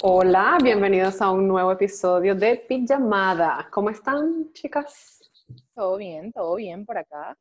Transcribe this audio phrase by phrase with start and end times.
[0.00, 3.66] Hola, bienvenidos a un nuevo episodio de Pijamada.
[3.68, 5.28] ¿Cómo están, chicas?
[5.74, 7.36] Todo bien, todo bien por acá.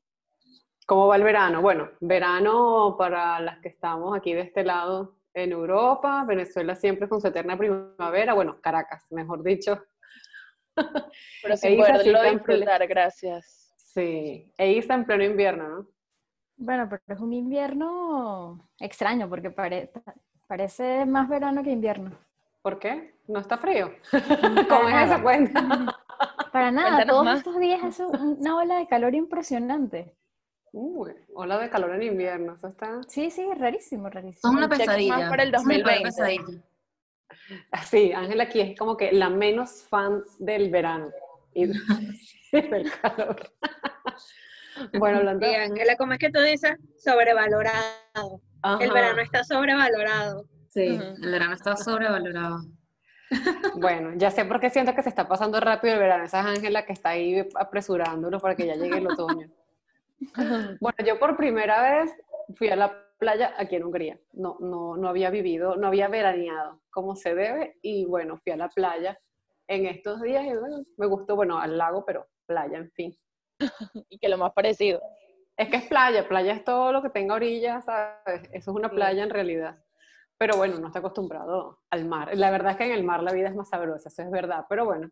[0.88, 1.62] ¿Cómo va el verano?
[1.62, 7.21] Bueno, verano para las que estamos aquí de este lado en Europa, Venezuela siempre con
[7.21, 9.79] su eterna primavera, bueno, Caracas, mejor dicho.
[11.44, 13.71] Pero sin poderlo disfrutar, gracias.
[13.78, 15.87] Sí, e está en pleno invierno, ¿no?
[16.55, 19.52] Bueno, pero es un invierno extraño porque
[20.48, 22.17] parece más verano que invierno.
[22.68, 23.13] ¿Por qué?
[23.30, 23.94] ¿No está frío?
[24.68, 25.98] ¿Cómo es esa cuenta?
[26.52, 30.14] Para nada, todos estos días hace una ola de calor impresionante.
[30.74, 33.00] Uy, ola de calor en invierno, eso está...
[33.08, 34.52] Sí, sí, es rarísimo, rarísimo.
[34.52, 35.30] Es una pesadilla.
[35.30, 36.62] para el 2020.
[37.86, 41.10] Sí, Ángela aquí es como que la menos fan del verano
[41.54, 41.68] y
[42.52, 43.38] del calor.
[44.99, 45.48] bueno, hablando...
[45.48, 46.76] Sí, Ángela, ¿cómo es que tú dices?
[46.98, 48.41] Sobrevalorado.
[48.82, 50.44] El verano está sobrevalorado.
[50.77, 52.59] Sí, el verano está sobrevalorado.
[53.76, 56.24] Bueno, ya sé por qué siento que se está pasando rápido el verano.
[56.24, 59.49] Esa es Ángela que está ahí apresurándolo para que ya llegue el otoño.
[60.79, 62.12] Bueno, yo por primera vez
[62.55, 64.19] fui a la playa aquí en Hungría.
[64.31, 68.57] No, no, no había vivido, no había veraneado como se debe y bueno, fui a
[68.57, 69.19] la playa
[69.67, 73.17] en estos días y bueno, me gustó, bueno, al lago, pero playa, en fin.
[74.09, 75.02] y que lo más parecido.
[75.57, 78.43] Es que es playa, playa es todo lo que tenga orillas, ¿sabes?
[78.53, 79.77] Eso es una playa en realidad.
[80.38, 82.30] Pero bueno, no está acostumbrado al mar.
[82.35, 84.66] La verdad es que en el mar la vida es más sabrosa, eso es verdad.
[84.69, 85.09] Pero bueno,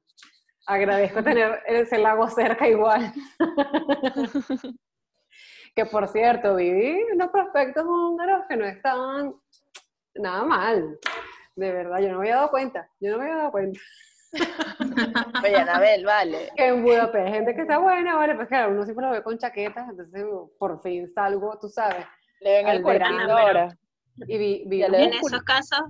[0.68, 3.12] agradezco tener ese lago cerca igual.
[5.76, 9.36] que por cierto, viví unos prospectos húngaros que no estaban
[10.14, 11.00] nada mal.
[11.56, 12.90] De verdad, yo no me había dado cuenta.
[13.00, 13.80] Yo no me había dado cuenta.
[15.44, 16.52] Oye, Anabel, vale.
[16.56, 19.38] Que en Budapest, gente que está buena, vale, pues claro, uno siempre lo ve con
[19.38, 20.26] chaquetas, entonces
[20.60, 22.06] por fin salgo, tú sabes.
[22.42, 23.78] Le ven el cuerpito ahora.
[24.28, 25.82] Y en esos casos,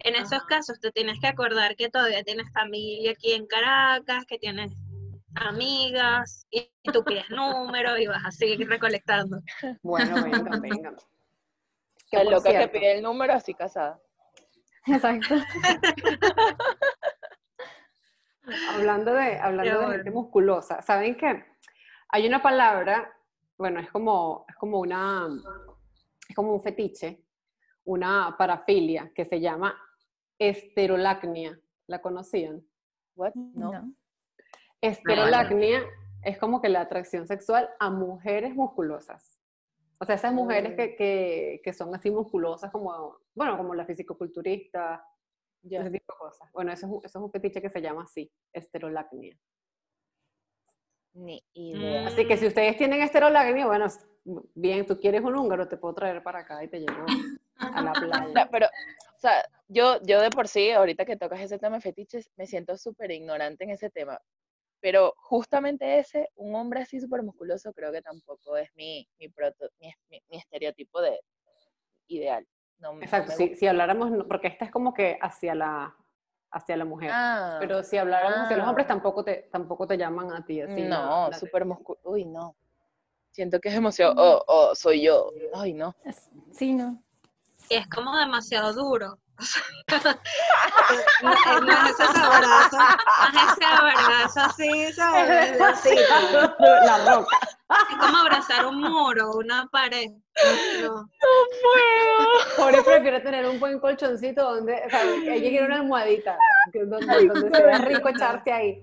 [0.00, 4.38] en esos casos te tienes que acordar que todavía tienes familia aquí en Caracas, que
[4.38, 4.72] tienes
[5.34, 9.40] amigas, y tú pides números y vas a seguir recolectando.
[9.82, 10.96] Bueno, venga, venga.
[12.10, 14.00] Que es loca que pide el número así casada.
[14.86, 15.34] Exacto.
[18.74, 21.44] hablando de, hablando de gente musculosa, ¿saben qué?
[22.10, 23.12] Hay una palabra,
[23.58, 25.28] bueno, es como, es como una,
[26.28, 27.24] es como un fetiche,
[27.88, 29.74] una parafilia que se llama
[30.38, 31.58] esterolacnia.
[31.86, 32.62] ¿La conocían?
[33.16, 33.34] What?
[33.34, 33.94] No.
[34.82, 35.82] Esterolacnia
[36.22, 39.40] es como que la atracción sexual a mujeres musculosas.
[39.98, 45.02] O sea, esas mujeres que, que, que son así musculosas como, bueno, como la fisicoculturista,
[45.62, 46.52] ese tipo de cosas.
[46.52, 49.34] Bueno, eso es, eso es un fetiche que se llama así, esterolacnia.
[51.14, 52.06] Ni idea.
[52.06, 53.86] Así que si ustedes tienen esterolacnia, bueno,
[54.54, 57.06] bien, tú quieres un húngaro, te puedo traer para acá y te llevo
[57.58, 57.92] a la
[58.34, 58.48] playa.
[58.50, 62.30] pero, o sea, yo, yo de por sí, ahorita que tocas ese tema de fetiches,
[62.36, 64.20] me siento súper ignorante en ese tema.
[64.80, 69.28] Pero justamente ese, un hombre así súper musculoso, creo que tampoco es mi, mi,
[69.80, 71.20] mi, estereotipo de
[72.06, 72.46] ideal.
[73.00, 75.96] Exacto, si, habláramos, porque esta es como que hacia la,
[76.52, 77.10] hacia la mujer.
[77.12, 78.88] Ah, pero si habláramos hacia los hombres, ah.
[78.88, 80.82] tampoco te, tampoco te llaman a ti así.
[80.82, 82.08] No, súper musculoso.
[82.08, 82.56] Uy, no.
[83.32, 84.14] Siento que es emoción.
[84.16, 85.32] O oh, soy yo.
[85.54, 85.94] Ay, no.
[86.52, 87.02] Sí, no.
[87.70, 89.18] Y es como demasiado duro.
[89.88, 89.96] no,
[91.72, 92.76] es ese abrazo,
[93.32, 95.60] no es ese abrazo así, ¿sabes?
[95.68, 97.38] Así, la roca.
[97.90, 100.10] Es como abrazar un muro, una pared.
[100.80, 101.08] No, no
[101.62, 102.56] puedo.
[102.56, 106.36] Por eso prefiero tener un buen colchoncito donde, o sea, que llegue una almohadita,
[106.72, 108.82] donde, donde se vea rico echarte ahí.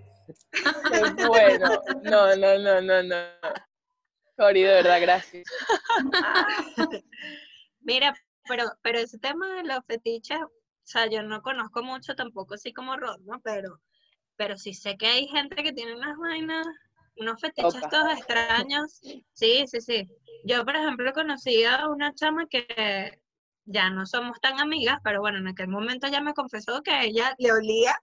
[0.52, 1.82] Qué bueno.
[2.04, 3.16] No, no, no, no, no.
[4.38, 5.48] Cori, de verdad, gracias.
[7.82, 8.14] Mira,
[8.48, 10.52] pero, pero ese tema de los fetiches, o
[10.84, 13.40] sea, yo no conozco mucho tampoco así como Rod, ¿no?
[13.42, 13.82] Pero,
[14.36, 16.66] pero sí sé que hay gente que tiene unas vainas,
[17.18, 19.00] unos fetiches todos extraños.
[19.34, 20.10] Sí, sí, sí.
[20.44, 23.20] Yo, por ejemplo, conocí a una chama que
[23.66, 27.04] ya no somos tan amigas, pero bueno, en aquel momento ella me confesó que a
[27.04, 27.96] ella le olía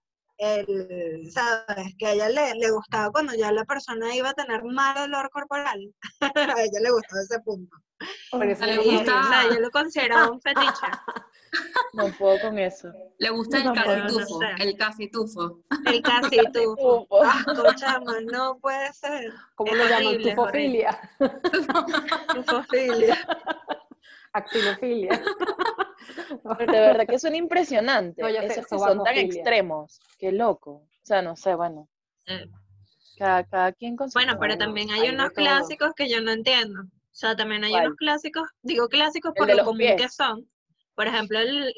[0.43, 1.95] el, ¿sabes?
[1.99, 5.31] Que a ella le, le, gustaba cuando ya la persona iba a tener mal olor
[5.31, 5.95] corporal.
[6.21, 7.77] a ella le gustó ese punto.
[8.31, 9.49] Por eso le gusta.
[9.53, 10.87] yo lo considero un fetiche.
[11.93, 12.91] No puedo con eso.
[13.19, 14.41] Le gusta el casitufo.
[14.59, 15.61] El casitufo.
[15.87, 17.07] El casitufo.
[17.47, 19.33] Escuchamos, no puede ser.
[19.55, 20.23] ¿Cómo lo llaman?
[20.23, 20.99] Tufofilia.
[22.35, 23.19] Tufofilia.
[26.59, 28.25] De verdad que son impresionantes.
[28.43, 30.01] Esos que son tan extremos.
[30.19, 30.71] Qué loco.
[30.71, 31.89] O sea, no sé, bueno.
[33.19, 36.83] Cada, cada quien con su Bueno, pero también hay, unos clásicos que yo no entiendo.
[36.83, 40.49] O sea, también hay unos clásicos, digo clásicos por lo común que son.
[40.95, 41.73] Por ejemplo, el,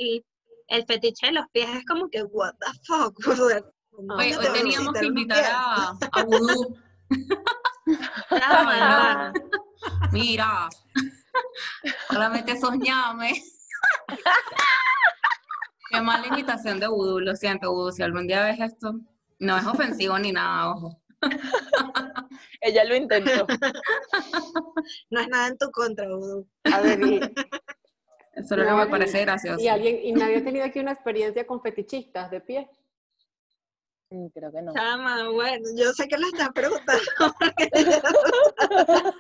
[0.69, 3.15] el fetiche de los pies es como que, what the fuck.
[4.17, 6.77] Oye, hoy teníamos que invitar a, a Vudú.
[10.13, 10.69] Mira,
[12.09, 13.43] solamente soñame.
[15.91, 18.95] Qué mala invitación de Vudú, lo siento, Vudú, si algún día ves esto,
[19.39, 21.01] no es ofensivo ni nada, ojo.
[22.61, 23.47] Ella lo intentó.
[25.11, 26.49] No es nada en tu contra, Vudú.
[26.65, 27.17] A ver, y,
[28.35, 29.61] Eso es lo que me parece gracioso.
[29.63, 32.69] y alguien, y nadie ha tenido aquí una experiencia con fetichistas de pie.
[34.11, 34.73] Mm, Creo que no.
[34.75, 37.03] Chama, bueno, yo sé que le estás preguntando.
[37.39, 37.71] porque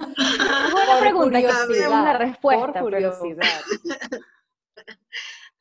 [0.00, 2.80] Buena Por pregunta, tenemos la respuesta.
[2.80, 3.60] Por curiosidad.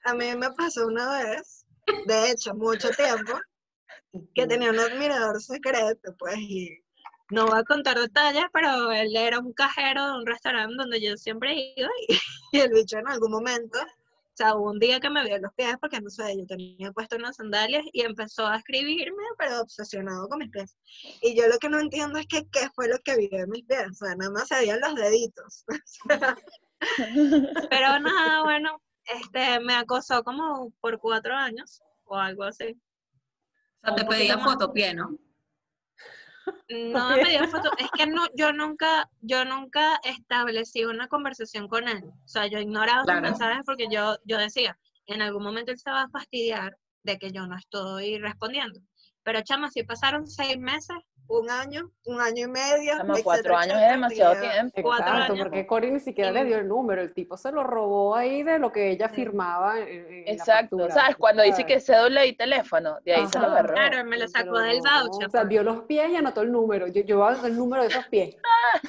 [0.05, 1.65] a mí me pasó una vez,
[2.05, 3.33] de hecho, mucho tiempo,
[4.33, 6.69] que tenía un admirador secreto, pues, y
[7.29, 11.15] no voy a contar detalles, pero él era un cajero de un restaurante donde yo
[11.17, 12.17] siempre iba y,
[12.53, 13.79] y el bicho en algún momento,
[14.43, 17.17] sea, hubo un día que me vio los pies porque no sé, yo tenía puesto
[17.17, 20.77] unas sandalias y empezó a escribirme, pero obsesionado con mis pies.
[21.21, 23.65] Y yo lo que no entiendo es que qué fue lo que vio en mis
[23.65, 25.65] pies, o sea, nada más se veían los deditos.
[27.69, 32.79] pero nada, bueno, este, me acosó como por cuatro años o algo así.
[33.83, 34.45] O sea, te pedía más.
[34.45, 35.17] fotopié, ¿no?
[36.69, 41.87] No me dio foto, es que no, yo nunca, yo nunca establecí una conversación con
[41.87, 42.03] él.
[42.03, 44.77] O sea, yo ignoraba sus mensajes porque yo, yo decía,
[45.07, 48.79] en algún momento él se va a fastidiar de que yo no estoy respondiendo.
[49.23, 50.97] Pero chama, si pasaron seis meses,
[51.29, 52.97] un año, un año y medio.
[53.01, 54.81] Como cuatro años es demasiado tiempo.
[54.81, 55.43] Cuatro Exacto, años.
[55.45, 58.57] porque Cory ni siquiera le dio el número, el tipo se lo robó ahí de
[58.59, 59.15] lo que ella Sí.
[59.15, 60.89] firmaba en, en la Exacto.
[60.89, 61.15] ¿Sabes?
[61.17, 63.73] Cuando dice que cédula y teléfono, de ahí se lo agarró.
[63.75, 65.27] Claro, me lo sacó Pero del no, voucher.
[65.27, 65.49] O sea, pues.
[65.49, 66.87] vio los pies y anotó el número.
[66.87, 68.35] Yo, yo voy a anotar el número de esos pies.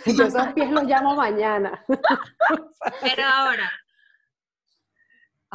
[0.06, 1.84] Yo esos pies los llamo mañana.
[1.86, 3.70] Pero ahora,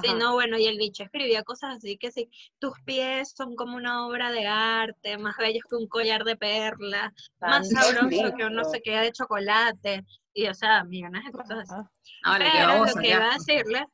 [0.01, 3.77] Sí, no, bueno, y el bicho escribía cosas así que sí, tus pies son como
[3.77, 8.55] una obra de arte, más bellos que un collar de perlas, más sabroso que un
[8.55, 10.03] no sé qué de chocolate,
[10.33, 11.73] y o sea, millones de cosas así.
[11.73, 11.89] Ah,
[12.23, 13.85] Ah, qué Pero lo que iba a decirle,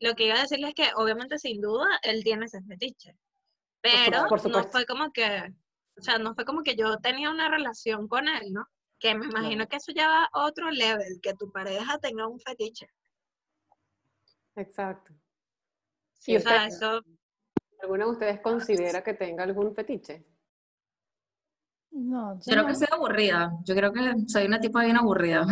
[0.00, 3.16] lo que iba a decirle es que obviamente sin duda él tiene ese fetiche,
[3.80, 4.70] pero por no supuesto.
[4.72, 5.54] fue como que,
[5.98, 8.66] o sea, no fue como que yo tenía una relación con él, ¿no?
[8.98, 12.40] Que me imagino que eso ya va a otro level, que tu pareja tenga un
[12.40, 12.88] fetiche.
[14.60, 15.12] Exacto.
[16.18, 17.02] Sí, ¿Y O sea, eso
[17.82, 20.26] alguna de ustedes considera que tenga algún fetiche?
[21.92, 22.68] No, Yo creo no.
[22.68, 23.52] que soy aburrida.
[23.64, 25.46] Yo creo que soy una tipa bien aburrida.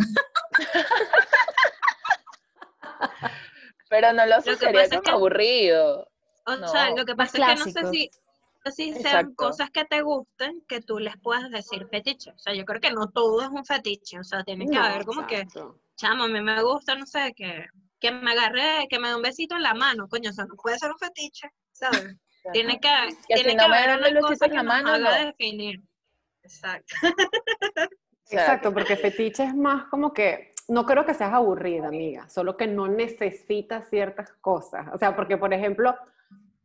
[3.89, 6.07] Pero no lo es como que- aburrido.
[6.45, 8.09] O sea, lo que pasa es que no sé si,
[8.65, 9.33] no sé si sean Exacto.
[9.35, 12.31] cosas que te gusten que tú les puedas decir fetiche.
[12.31, 14.19] O sea, yo creo que no todo es un fetiche.
[14.19, 15.45] O sea, tiene que No, haber como que,
[15.95, 17.65] chamo, a mí me gusta, no sé, que,
[17.99, 20.55] que me agarre, que me dé un besito en la mano, coño, o sea, no
[20.55, 22.15] puede ser un fetiche, ¿sabes?
[22.53, 22.89] Tiene que,
[23.27, 25.25] Que tiene si no que haber una cosa en que la nos mano, haga no.
[25.25, 25.81] definir.
[26.43, 26.95] Exacto.
[28.31, 32.67] Exacto, porque fetiche es más como que, no creo que seas aburrida, amiga, solo que
[32.67, 34.87] no necesitas ciertas cosas.
[34.93, 35.95] O sea, porque, por ejemplo,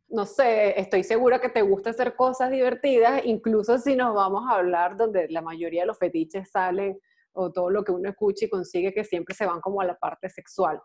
[0.09, 4.57] no sé, estoy segura que te gusta hacer cosas divertidas, incluso si nos vamos a
[4.57, 7.01] hablar donde la mayoría de los fetiches salen
[7.33, 9.99] o todo lo que uno escucha y consigue que siempre se van como a la
[9.99, 10.81] parte sexual.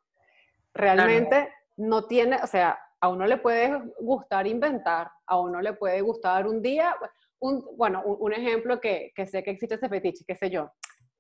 [0.74, 6.02] Realmente no tiene, o sea, a uno le puede gustar inventar, a uno le puede
[6.02, 6.96] gustar un día,
[7.40, 10.72] un, bueno, un, un ejemplo que, que sé que existe ese fetiche, qué sé yo.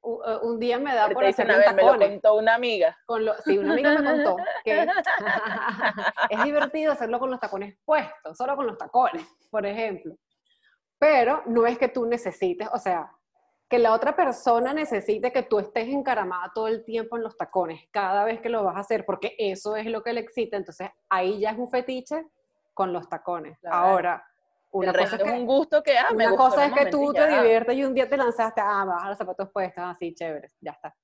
[0.01, 2.35] Un, eh, un día me da por dicen, hacerle a un ver, me lo contó
[2.35, 2.97] una amiga.
[3.05, 4.87] Con lo, sí, una amiga me contó que
[6.29, 10.15] es divertido hacerlo con los tacones puestos, solo con los tacones, por ejemplo.
[10.97, 13.09] Pero no es que tú necesites, o sea,
[13.69, 17.87] que la otra persona necesite que tú estés encaramada todo el tiempo en los tacones,
[17.91, 20.57] cada vez que lo vas a hacer, porque eso es lo que le excita.
[20.57, 22.25] Entonces ahí ya es un fetiche
[22.73, 23.59] con los tacones.
[23.59, 23.75] Claro.
[23.75, 24.25] Ahora,
[24.71, 27.19] una cosa es que un gusto que, ah, me una cosa es que tú te
[27.19, 27.41] ya.
[27.41, 30.71] diviertes y un día te lanzaste, ah, vas a los zapatos puestos, así, chéveres, ya
[30.71, 30.95] está.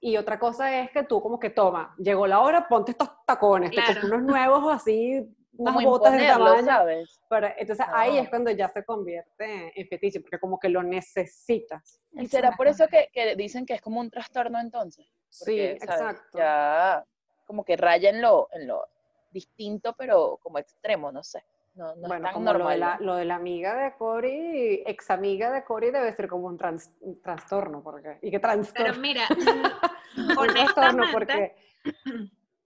[0.00, 3.70] Y otra cosa es que tú como que toma, llegó la hora, ponte estos tacones,
[3.70, 3.94] te Claro.
[4.00, 6.64] compras unos nuevos así, unas Como botas de tamaño.
[6.64, 7.20] ¿sabes?
[7.28, 12.00] para- entonces ahí es cuando ya se convierte en fetiche, porque como que lo necesitas.
[12.12, 15.06] Y será por eso que, que dicen que es como un trastorno entonces.
[15.28, 16.00] Sí, Porque, ¿sabes?
[16.00, 16.38] exacto.
[16.38, 17.04] Ya
[17.46, 18.86] como que raya en lo, en lo
[19.30, 21.44] distinto, pero como extremo, no sé.
[21.74, 22.80] No, no bueno, es tan como lo de, normal.
[22.80, 26.58] la, lo de la amiga de Cory, ex amiga de Cory debe ser como un,
[26.58, 29.22] trans- un trastorno, porque, y qué Pero trastorno, mira,
[30.16, 31.54] un trastorno porque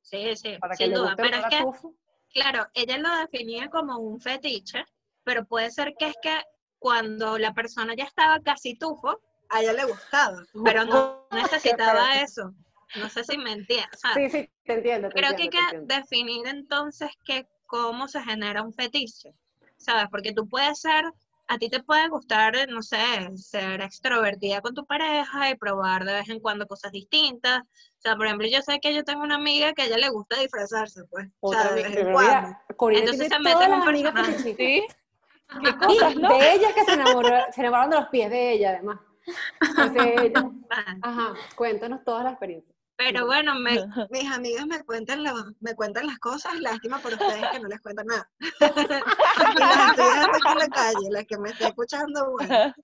[0.03, 1.65] sí, sí, para que sin le duda, pero es que.
[2.37, 4.85] Claro, ella lo definía como un fetiche,
[5.25, 6.39] pero puede ser que es que
[6.79, 12.53] cuando la persona ya estaba casi tufo, a ella le gustaba, pero no necesitaba eso.
[12.97, 13.89] No sé si me entiendes.
[13.95, 15.09] O sea, Sí, sí, te entiendo.
[15.09, 19.33] te creo que hay que definir entonces que cómo se genera un fetiche,
[19.79, 20.05] ¿sabes?
[20.11, 21.05] Porque tú puedes ser,
[21.49, 22.99] a ti te puede gustar, no sé,
[23.37, 27.61] ser extrovertida con tu pareja y probar de vez en cuando cosas distintas.
[27.63, 30.09] O sea, por ejemplo, yo sé que yo tengo una amiga que a ella le
[30.09, 32.33] gusta disfrazarse, pues, o Otra sea, de amiga- vez en pero cuando.
[32.89, 34.39] mira, Entonces se mete en un personaje.
[34.39, 34.55] ¿Sí?
[35.63, 36.29] ¿Qué Y cosas, no?
[36.29, 38.99] de ellas que se, enamoró- se enamoraron de los pies de ella, además.
[39.61, 40.51] Entonces, ella-
[41.03, 42.75] ajá, cuéntanos todas las experiencias.
[42.99, 43.77] Pero bueno, me-
[44.11, 47.81] mis amigas me cuentan, lo- me cuentan las cosas, lástima por ustedes que no les
[47.81, 48.29] cuentan nada.
[48.41, 52.75] y las estoy dejando aquí en la calle, las que me estén escuchando, bueno.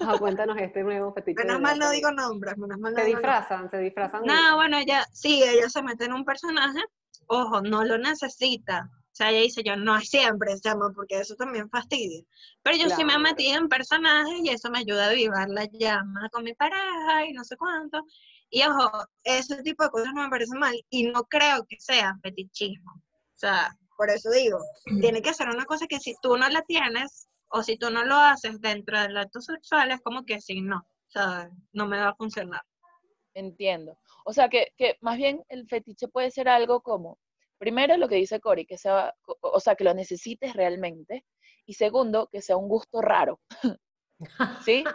[0.00, 1.44] Ajá, cuéntanos este nuevo fetiche.
[1.44, 3.38] Menos mal no digo nombres, menos mal no Se digo nombres.
[3.38, 4.22] disfrazan, se disfrazan.
[4.24, 6.80] No, bueno, ella, sí, ella se mete en un personaje,
[7.26, 8.90] ojo, no lo necesita.
[8.90, 12.24] O sea, ella dice, yo no siempre se llama, porque eso también fastidia.
[12.64, 13.20] Pero yo sí me he Claro.
[13.20, 17.32] metido en personajes y eso me ayuda a avivar la llama con mi pareja y
[17.32, 18.02] no sé cuánto.
[18.50, 18.90] Y ojo,
[19.22, 22.92] ese tipo de cosas no me parece mal y no creo que sea fetichismo.
[22.94, 24.58] O sea, por eso digo,
[25.00, 28.04] tiene que ser una cosa que si tú no la tienes o si tú no
[28.04, 30.78] lo haces dentro del acto sexual, es como que sí, no.
[30.78, 32.62] O sea, no me va a funcionar.
[33.34, 33.98] Entiendo.
[34.24, 37.18] O sea, que, que más bien el fetiche puede ser algo como,
[37.58, 41.24] primero lo que dice Cory, que sea, o sea, que lo necesites realmente,
[41.66, 43.40] y segundo, que sea un gusto raro.
[44.64, 44.84] ¿Sí?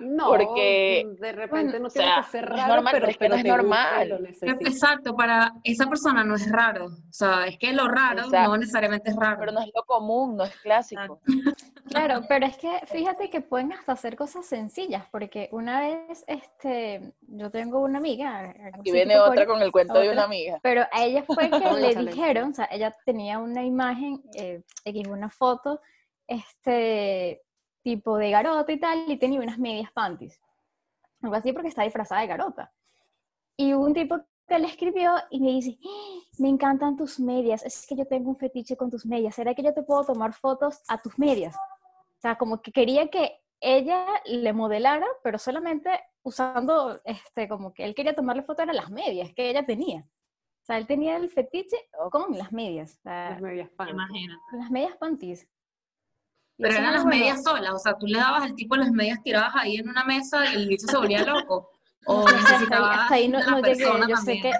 [0.00, 3.10] No, Porque, de repente no o tiene sea, que ser es raro, normal, pero, pero
[3.10, 4.36] es que no es normal.
[4.60, 6.86] Exacto, para esa persona no es raro.
[6.86, 8.50] O sea, es que lo raro Exacto.
[8.50, 9.36] no necesariamente es raro.
[9.40, 11.20] Pero no es lo común, no es clásico.
[11.88, 17.14] Claro, pero es que fíjate que pueden hasta hacer cosas sencillas, porque una vez, este,
[17.22, 20.58] yo tengo una amiga, Aquí viene otra con el cuento de una amiga.
[20.62, 24.62] Pero a ella fue que le dijeron, o sea, ella tenía una imagen, eh,
[25.08, 25.80] una foto,
[26.26, 27.40] este,
[27.88, 30.38] tipo de garota y tal, y tenía unas medias panties.
[31.22, 32.72] Algo así porque está disfrazada de garota.
[33.56, 34.14] Y un tipo
[34.46, 36.20] que le escribió y me dice, "¡Ah!
[36.38, 39.62] me encantan tus medias, es que yo tengo un fetiche con tus medias, ¿será que
[39.62, 41.54] yo te puedo tomar fotos a tus medias?
[41.56, 45.90] O sea, como que quería que ella le modelara, pero solamente
[46.22, 50.00] usando, este, como que él quería tomarle foto a las medias que ella tenía.
[50.62, 51.76] O sea, él tenía el fetiche
[52.12, 53.70] con las medias, o sea, Las medias.
[53.90, 54.40] Imagínate.
[54.52, 55.48] las medias panties.
[56.58, 57.18] Pero eran era las bueno.
[57.18, 60.04] medias solas, o sea, tú le dabas al tipo las medias tiradas ahí en una
[60.04, 61.70] mesa y el bicho se volvía loco.
[62.06, 63.76] O No sé, hasta ahí, necesitaba hasta ahí no, no llegué.
[63.84, 64.42] persona Yo sé también.
[64.42, 64.52] que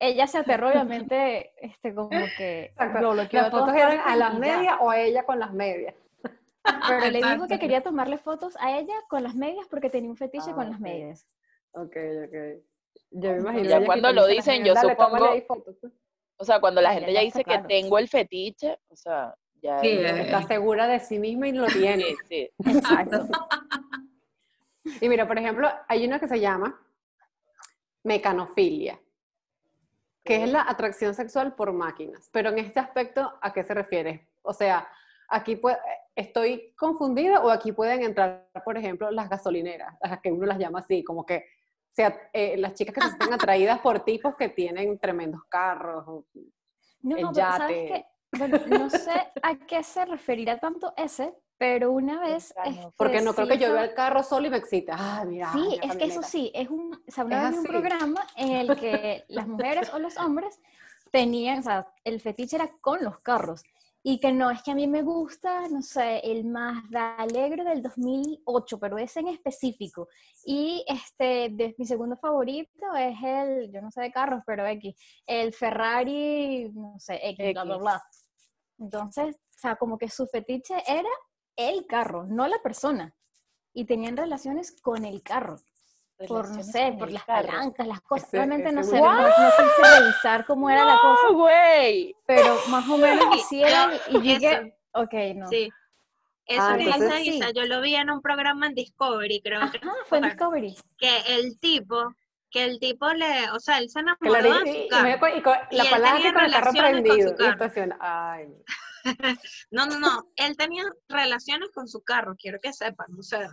[0.00, 3.00] ella se aterró, obviamente, este, como que Exacto.
[3.00, 5.94] lo bloqueó Las fotos eran a las medias o a ella con las medias.
[6.88, 10.16] Pero le dijo que quería tomarle fotos a ella con las medias porque tenía un
[10.16, 10.80] fetiche Ah, con las ok.
[10.82, 11.26] medias.
[11.72, 11.96] Ok,
[12.26, 12.64] ok.
[13.10, 13.64] Yo me imagino.
[13.68, 15.92] Ya cuando lo dicen, yo supongo- pues.
[16.36, 17.66] O sea, cuando la Ah, gente ya dice que claro.
[17.68, 19.34] tengo el fetiche, o sea,
[19.64, 22.04] ya Sí, eh, Está segura de sí misma y lo tiene.
[22.04, 22.50] sí, sí.
[22.70, 23.26] Exacto.
[25.00, 26.78] Y mira, por ejemplo, hay una que se llama
[28.02, 29.00] mecanofilia,
[30.22, 32.28] que es la atracción sexual por máquinas.
[32.32, 34.28] Pero en este aspecto, ¿a qué se refiere?
[34.42, 34.86] O sea,
[35.28, 35.78] aquí puede,
[36.14, 40.80] estoy confundida o aquí pueden entrar, por ejemplo, las gasolineras, las que uno las llama
[40.80, 41.46] así, como que
[41.92, 46.04] sea, eh, las chicas que se sienten atraídas por tipos que tienen tremendos carros.
[46.06, 46.26] o-
[47.02, 47.86] No, El no, pero ¿sabes yate.
[47.88, 48.06] qué?
[48.38, 49.12] Bueno, no sé
[49.42, 52.54] a qué se referirá tanto ese, pero una vez...
[52.56, 54.96] Mecano- Porque este, no creo sí que yo vea el carro solo y me excita.
[54.98, 55.52] Ah, mira.
[55.52, 58.76] Sí, es que eso sí, es un, o sea, una vez un programa en el
[58.78, 60.60] que las mujeres o los hombres
[61.10, 63.62] tenían, o sea, el fetiche era con los carros.
[64.06, 67.80] Y que no, es que a mí me gusta, no sé, el Mazda Alegre del
[67.80, 70.08] 2008, pero ese en específico.
[70.44, 74.94] Y este, de, mi segundo favorito es el, yo no sé de carros, pero X,
[75.26, 77.82] el Ferrari, no sé, X, bla, bla, X.
[77.82, 78.02] bla.
[78.78, 81.08] Entonces, o sea, como que su fetiche era
[81.56, 83.14] el carro, no la persona.
[83.72, 85.56] Y tenían relaciones con el carro
[86.28, 87.48] por, no sé, por las carro.
[87.48, 88.28] palancas, las cosas.
[88.28, 91.34] Ese- Realmente no ese sé, muy- no, no quise revisar cómo era la cosa, ¡No,
[91.38, 92.14] güey!
[92.26, 95.48] pero más o menos pero Y dije, eso- ok, no.
[95.48, 95.68] Sí.
[96.46, 97.40] Eso Ah, que entonces sí.
[97.54, 100.76] yo lo vi en un programa en Discovery, creo que, Ajá, fue en fue, Discovery.
[100.98, 102.14] que el tipo,
[102.54, 105.08] que el tipo le, o sea, él se la, enamoró de su carro.
[105.36, 107.34] y con- y Y la él y con el carro relaciones con su prendido.
[107.34, 107.96] y carro.
[108.00, 108.48] Ay,
[109.72, 113.50] No, no, no, él tenía relaciones con su carro, quiero que sepan, o sea,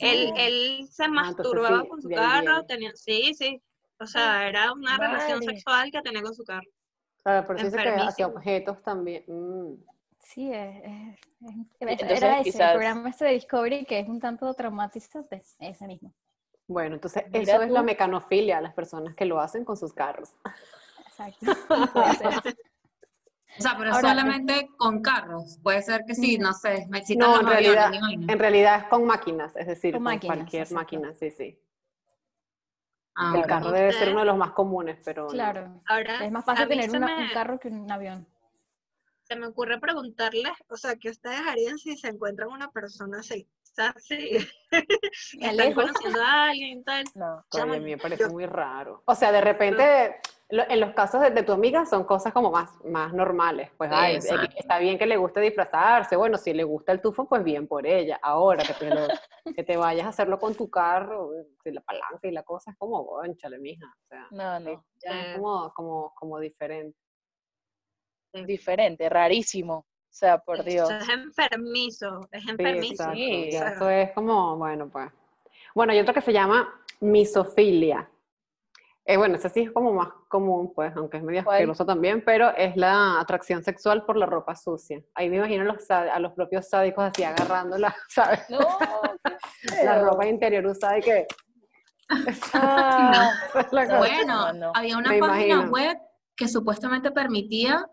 [0.00, 0.32] él, Sí.
[0.36, 2.64] él se Ah, entonces masturbaba sí, con su carro, viene.
[2.68, 3.62] tenía, sí, sí,
[3.98, 5.54] o sea, era una relación Madre.
[5.54, 6.68] sexual que tenía con su carro.
[7.24, 8.28] claro, por eso dice que hacia Enfermísimo.
[8.36, 9.24] objetos también.
[9.28, 9.76] Mm.
[10.20, 14.08] Sí, es, es- es- entonces era ese, quizás- el programa este de Discovery que es
[14.08, 16.12] un tanto traumatizante, ese mismo.
[16.68, 20.30] Bueno, entonces Mira eso es la mecanofilia, las personas que lo hacen con sus carros.
[21.06, 21.46] Exacto.
[23.58, 25.58] O sea, pero Ahora- solamente con carros.
[25.62, 29.54] Puede ser que sí, no sé, me No, en realidad, en realidad es con máquinas,
[29.56, 30.80] es decir, Con con, máquinas, cualquier exacto.
[30.80, 31.60] máquina, sí, sí.
[33.14, 35.28] Ah, El carro debe ser uno de los más comunes, pero...
[35.30, 35.82] no.
[35.86, 38.26] Ahora, Es más fácil tener se una- me- un carro que un avión.
[39.24, 43.46] se me ocurre preguntarles, o sea, ¿qué ustedes harían si se encuentran una persona así?
[43.72, 44.36] O sea, si
[45.38, 47.04] Me están conociendo a alguien y tal.
[47.14, 47.42] No.
[47.54, 49.02] Oye, a mí me parece muy raro.
[49.06, 50.16] O sea, de repente,
[50.50, 53.70] lo- en los casos de, de tu amiga son cosas como más, más normales.
[53.78, 54.16] Pues, Sí, ay,
[54.56, 56.16] está bien que le guste disfrazarse.
[56.16, 58.18] Bueno, si le gusta el tufo, pues bien por ella.
[58.22, 59.08] Ahora, que te, lo-
[59.56, 61.30] que te vayas a hacerlo con tu carro,
[61.64, 63.86] y la palanca y la cosa, es como, bonchale, mija.
[63.86, 64.84] O sea, No, no.
[65.00, 66.98] es como, como, como diferente.
[68.34, 69.86] Diferente, rarísimo.
[70.12, 70.90] O sea, por Dios.
[70.90, 73.12] Eso es enfermizo, es Sí, enfermizo.
[73.14, 73.48] Sí.
[73.52, 75.10] Sea, eso es como, bueno, pues.
[75.74, 76.68] Bueno, hay otro que se llama
[77.00, 78.08] misofilia.
[79.06, 81.56] Eh, bueno, ese sí es como más común, pues, aunque es medio ¿Cuál?
[81.56, 85.02] asqueroso también, pero es la atracción sexual por la ropa sucia.
[85.14, 88.48] Ahí me imagino los, a los propios sádicos así agarrándola, ¿sabes?
[88.50, 88.58] No,
[89.82, 91.26] La ropa interior usada y que...
[92.52, 93.32] Ah,
[93.70, 93.96] cosa.
[93.98, 94.72] Bueno, No, no.
[94.74, 95.70] había una Me página imagino.
[95.72, 95.98] web
[96.36, 97.86] que supuestamente permitía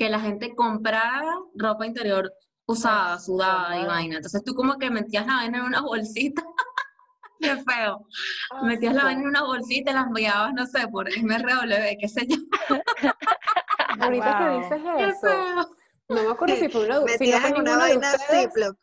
[0.00, 1.22] que la gente comprara
[1.54, 2.32] ropa interior
[2.66, 4.16] usada, sudada y vaina.
[4.16, 6.42] Entonces tú como que metías la vaina en una bolsita.
[7.38, 8.06] Qué feo.
[8.50, 12.08] Ah, Metías la vaina en una bolsita y la enviabas, no sé, por MRW, qué
[12.08, 12.36] sé yo.
[14.00, 14.58] Ahorita que Wow.
[14.62, 15.76] dices Qué eso, feo.
[16.08, 18.74] no me acuerdo si fue una, si no fue en una ninguna de vaina ustedes,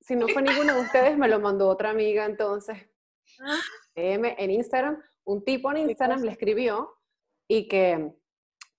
[0.00, 2.78] si no fue ninguno de ustedes, me lo mandó otra amiga entonces.
[3.40, 3.58] Ah.
[3.94, 6.94] En Instagram, un tipo en Instagram le escribió
[7.46, 8.14] y que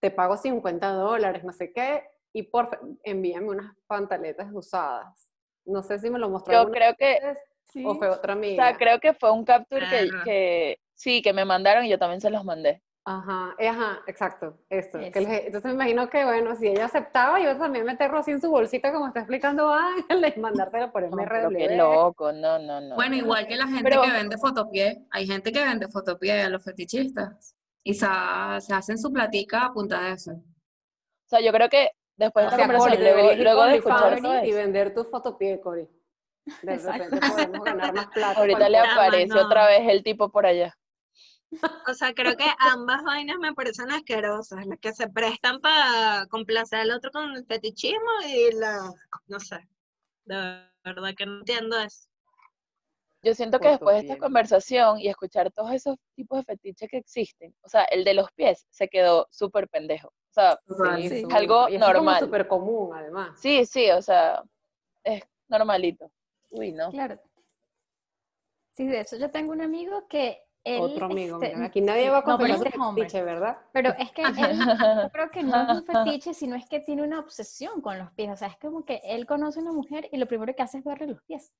[0.03, 5.31] te pago 50 dólares, no sé qué, y por envíame unas pantaletas usadas.
[5.65, 7.39] No sé si me lo mostró Yo creo que, ustedes
[7.86, 8.67] o fue otra o amiga.
[8.67, 9.86] sea, creo que fue un capture
[10.25, 12.83] que, sí, que me mandaron y yo también se los mandé.
[13.05, 14.98] Ajá, eh, ajá, exacto, eso.
[15.00, 18.41] que les- entonces me imagino que, bueno, si ella aceptaba, yo también meterlo así en
[18.41, 21.57] su bolsita, como está explicando Ángel, y mandártelo por No, pero MRW.
[21.57, 22.95] qué loco, no, no, no.
[22.95, 26.50] Bueno, igual que la gente Pero- que vende fotopié, hay gente que vende fotopié a
[26.50, 28.08] los fetichistas y se,
[28.60, 30.32] se hacen su platica a punta de eso.
[30.32, 34.94] O sea, yo creo que después O de Cori, conversación, luego, de escuchar y vender
[34.94, 35.88] tu fotopié, Cori.
[36.62, 37.04] De Exacto.
[37.04, 38.39] repente podemos ganar más plata.
[38.39, 39.46] ahorita le aparece no.
[39.46, 40.76] otra vez el tipo por allá.
[41.88, 46.80] O sea, creo que ambas vainas me parecen asquerosas, las que se prestan para complacer
[46.80, 48.91] al otro con el fetichismo y la,
[49.28, 49.60] no sé,
[50.26, 52.08] de verdad que no entiendo eso.
[53.23, 56.97] Yo siento que después de esta conversación y escuchar todos esos tipos de fetiches que
[56.97, 60.09] existen, o sea, el de los pies se quedó súper pendejo.
[60.09, 60.59] O sea.
[60.97, 61.21] Sí, Sí.
[61.21, 61.38] súper.
[61.38, 62.19] Algo y eso es como normal.
[62.19, 63.39] súper común, además.
[63.39, 64.43] sí, sí, o sea,
[65.03, 66.12] es normalito.
[66.49, 66.91] Uy, no.
[66.91, 67.17] Claro.
[68.73, 71.41] Sí, de hecho yo tengo un amigo que él, Otro amigo.
[71.41, 73.03] este, mira, aquí nadie va a no, confesar es hombre.
[73.03, 73.57] fetiche, ¿verdad?
[73.73, 74.21] Pero es que
[74.57, 74.57] él,
[75.03, 78.12] yo creo que no es un fetiche, sino es que tiene una obsesión con los
[78.13, 78.31] pies.
[78.31, 80.77] O sea, es como que él conoce a una mujer y lo primero que hace
[80.79, 81.51] es verle los pies.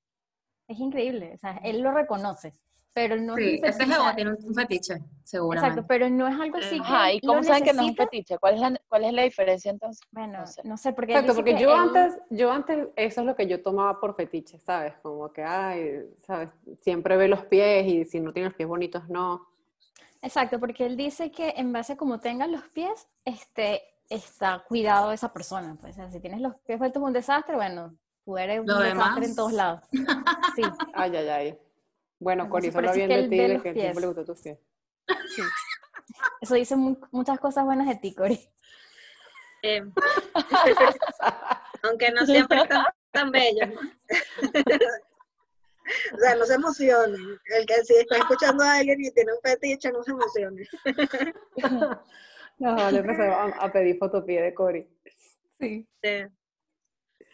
[0.68, 1.32] Es increíble.
[1.34, 2.52] O sea, él lo reconoce.
[2.94, 4.14] Pero no Sí, es un ese fetiche.
[4.14, 5.80] tiene un fetiche, seguramente.
[5.80, 7.96] Exacto, pero no es algo así que Ajá, ¿y cómo saben que no es un
[7.96, 8.38] fetiche?
[8.38, 10.00] ¿Cuál es la, cuál es la diferencia entonces?
[10.12, 10.62] Bueno, No sé.
[10.64, 13.48] no sé, porque Exacto, porque que yo él- antes, yo antes, eso es lo que
[13.48, 14.94] yo tomaba por fetiche, ¿sabes?
[15.02, 16.50] Como que, ay, ¿sabes?
[16.82, 19.44] Siempre ve los pies y si no tiene los pies bonitos, no.
[20.22, 25.08] Exacto, porque él dice que en base a cómo tengan los pies, este, está cuidado
[25.08, 25.76] de esa persona.
[25.80, 29.26] Pues, o sea, si tienes los pies vueltos un desastre, bueno, tú eres un desastre
[29.26, 29.80] en todos lados.
[29.90, 30.62] Sí,
[30.94, 31.58] Ay, ay, ay.
[32.18, 34.00] Bueno, Cori, solo bien que de él ti ve de los que el tiempo pies.
[34.00, 34.58] le gustó tus pies.
[35.36, 35.42] sí.
[36.40, 38.38] Eso dice mu- muchas cosas buenas de ti, Cori.
[39.62, 39.82] Eh,
[41.82, 43.68] aunque no siempre están tan bellos.
[43.70, 43.80] ¿no?
[46.14, 47.20] o sea, no se emocionen.
[47.46, 50.66] El que si está escuchando a alguien y tiene un fetiche, no se emocione.
[52.58, 54.88] No, le empezó a, a pedir fotopie de Cori.
[55.60, 55.86] Sí.
[56.02, 56.24] Sí.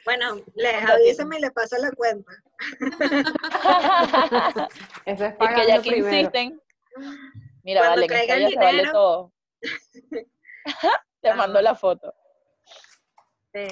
[0.05, 2.33] Bueno, les avísame y le pasa la cuenta.
[5.07, 6.17] Eso es que pagando ya que primero.
[6.17, 6.61] insisten.
[7.63, 8.93] Mira, Cuando vale, se vale dinero.
[8.93, 9.33] todo.
[11.21, 11.35] Te Ah.
[11.35, 12.15] mando la foto.
[13.53, 13.67] Sí.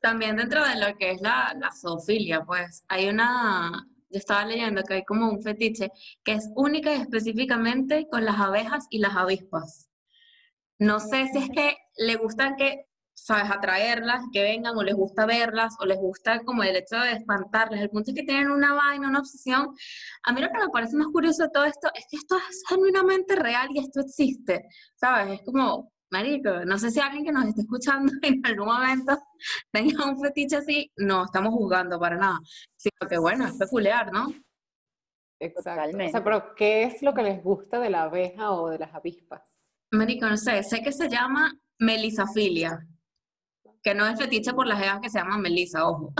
[0.00, 4.82] También dentro de lo que es la, la zoofilia, pues hay una, yo estaba leyendo
[4.82, 5.90] que hay como un fetiche
[6.24, 9.88] que es única y específicamente con las abejas y las avispas.
[10.78, 15.24] No sé si es que le gustan que, sabes, atraerlas, que vengan, o les gusta
[15.26, 17.80] verlas, o les gusta como el hecho de espantarlas.
[17.80, 19.74] El punto es que tienen una vaina, una obsesión.
[20.24, 22.62] A mí lo que me parece más curioso de todo esto es que esto es
[22.68, 25.40] genuinamente real y esto existe, ¿sabes?
[25.40, 29.18] Es como, marico, no sé si alguien que nos esté escuchando en algún momento
[29.72, 32.38] tenga un fetiche así, no estamos juzgando para nada,
[32.76, 34.28] sino que bueno, es peculiar, ¿no?
[35.40, 35.70] Exacto.
[35.70, 36.12] O Totalmente.
[36.12, 39.42] sea, pero ¿qué es lo que les gusta de la abeja o de las avispas?
[39.90, 42.86] Marico, no sé, sé que se llama melisafilia,
[43.84, 46.14] que no es fetiche por las abejas que se llaman melisa, ojo.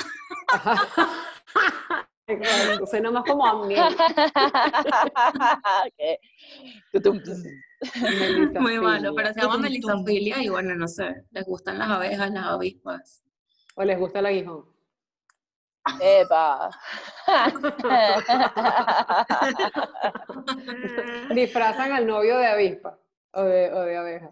[2.27, 3.75] Exacto, suena más como a mí.
[5.97, 6.19] ¿Qué?
[8.61, 12.47] Muy malo, pero se llama melisofilia y bueno, no sé, les gustan las abejas, las
[12.47, 13.23] avispas.
[13.75, 14.65] ¿O les gusta el aguijón?
[16.01, 16.71] Epa.
[21.35, 22.99] Disfrazan al novio de avispa
[23.33, 24.31] o de, o de abeja.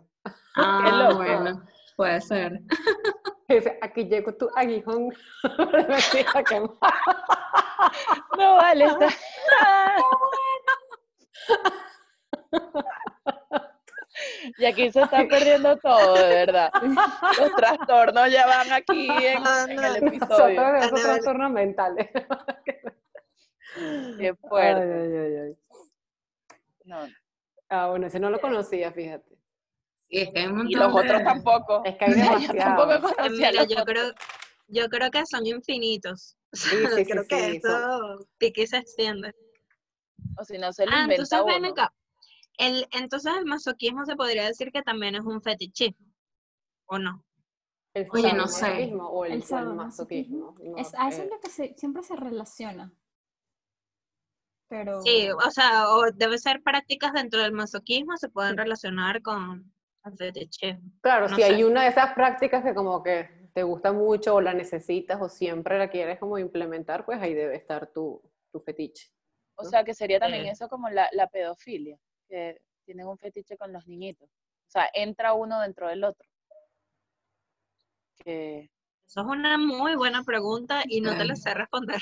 [0.56, 1.16] Ah, loco.
[1.16, 1.62] bueno,
[1.96, 2.60] puede ser.
[3.48, 5.12] Dice, aquí llegó tu aguijón.
[8.38, 9.08] No vale, está.
[14.58, 16.70] Y aquí se está perdiendo todo, de verdad.
[17.38, 20.46] Los trastornos ya van aquí en, en el episodio.
[20.46, 22.08] tenemos Ana, trastornos mentales.
[24.18, 24.82] Qué fuerte.
[24.82, 25.56] ay, ay, ay.
[26.84, 27.06] No.
[27.68, 29.31] Ah, bueno, ese no lo conocía, fíjate.
[30.12, 31.82] Sí, es que hay un montón Y los otros tampoco.
[31.86, 32.12] Es que hay
[32.52, 34.12] Yo tampoco conocía Mira, yo creo,
[34.68, 36.36] yo creo que son infinitos.
[36.52, 39.34] Sí, sí, sí, creo que sí, esto pique se extiende.
[40.38, 41.72] O si no se lo Ah, inventa entonces ven uno.
[41.72, 41.94] acá.
[42.58, 46.06] El, entonces el masoquismo se podría decir que también es un fetichismo,
[46.84, 47.24] ¿o no?
[47.94, 48.92] El Oye, no sé.
[49.00, 50.54] O el, El masoquismo.
[50.62, 52.92] no, Es, a eso eh, es lo que se- siempre se relaciona.
[54.68, 59.72] Pero Sí, o sea, o debe ser prácticas dentro del masoquismo, se pueden relacionar con
[61.00, 64.40] Claro, no si hay una de esas prácticas que como que te gusta mucho o
[64.40, 69.10] la necesitas o siempre la quieres como implementar, pues ahí debe estar tu, tu fetiche.
[69.56, 70.50] O sea, que sería también Eh.
[70.50, 74.28] eso como la, la pedofilia, que tienen un fetiche con los niñitos.
[74.28, 76.28] O sea, entra uno dentro del otro.
[78.24, 78.70] Que...
[79.06, 82.00] Eso es una muy buena pregunta y no te la sé responder.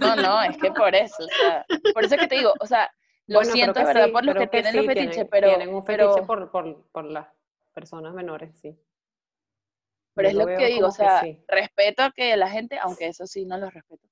[0.00, 2.90] No, no, es que por eso, o sea, por eso que te digo, o sea,
[3.26, 5.28] lo Bueno, siento que verdad sí, por los que creo tienen los sí, fetiches, tienen-
[5.30, 7.26] pero, Tienen un fetiche pero, por, por, por las
[7.72, 8.78] personas menores, sí.
[10.14, 11.44] pero Yo es lo que veo digo, o que sea, sí.
[11.48, 14.06] respeto a que la gente, aunque eso sí no lo respeto,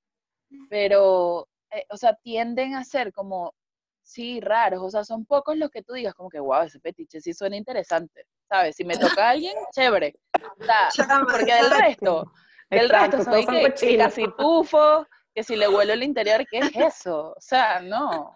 [0.69, 3.55] pero, eh, o sea, tienden a ser como,
[4.03, 7.21] sí, raros, o sea, son pocos los que tú digas como que, wow, ese fetiche
[7.21, 8.77] sí suena interesante, ¿sabes?
[8.77, 10.15] Si me toca a alguien, chévere,
[10.59, 10.89] o sea,
[11.31, 12.33] porque del resto,
[12.71, 16.45] del Exacto, resto soy son que, que casi tufo, que si le huelo el interior,
[16.51, 17.35] ¿qué es eso?
[17.37, 18.35] O sea, no,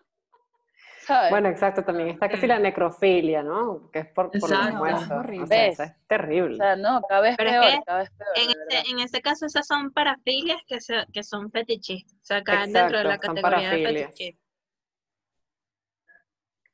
[1.06, 1.30] ¿sabes?
[1.30, 3.90] Bueno, exacto, también está que si la necrofilia, ¿no?
[3.90, 5.02] Que es por, por los.
[5.02, 5.44] Es horrible.
[5.44, 6.54] O sea, es terrible.
[6.54, 8.30] O sea, no, cada vez Pero es peor, que cada vez peor.
[8.36, 8.82] En ese, verdad.
[8.90, 12.14] en ese caso, esas son parafilias que, se- que son fetichistas.
[12.14, 14.10] O sea, caen dentro de la Exacto, son categoría de parafilias.
[14.10, 14.40] fetichismo.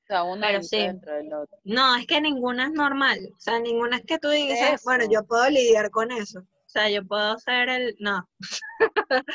[0.02, 0.78] O sea, uno pero sí.
[0.78, 1.58] dentro del otro.
[1.64, 3.18] No, es que ninguna es normal.
[3.36, 6.40] O sea, ninguna es que tú digas, bueno, yo puedo lidiar con eso.
[6.40, 7.96] O sea, yo puedo ser el.
[7.98, 8.28] No.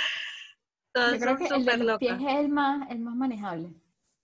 [0.92, 3.70] Todas yo creo que el de los pies es el más, el más manejable.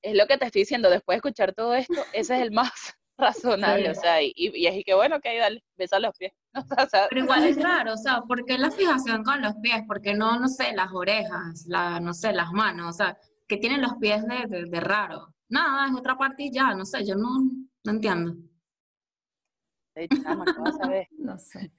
[0.04, 2.72] Es lo que te estoy diciendo, después de escuchar todo esto, ese es el más
[3.18, 6.34] razonable, o sea, y, y es y que bueno, que dale, besa los pies.
[6.86, 9.82] O sea, Pero igual es raro, o sea, ¿por qué la fijación con los pies?
[9.88, 12.94] ¿Por qué no, no sé, las orejas, la, no sé, las manos?
[12.94, 15.34] O sea, que tienen los pies de, de, de raro?
[15.50, 17.30] Nada, es otra parte y ya, no sé, yo no,
[17.84, 18.36] no entiendo.
[19.96, 20.46] Ay, chama.
[21.18, 21.72] No sé.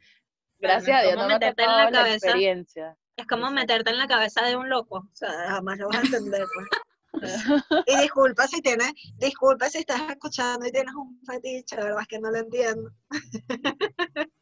[0.59, 2.15] Gracias a Dios no me meterte en la la, cabeza.
[2.15, 2.97] experiencia.
[3.17, 4.99] Es como meterte en la cabeza de un loco.
[4.99, 6.69] O sea, jamás lo vas a entender, pues.
[7.87, 12.09] Y disculpa si tienes, disculpa si estás escuchando y tienes un fetiche, la verdad es
[12.09, 12.91] que no lo entiendo.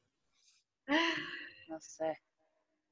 [1.69, 2.19] No sé.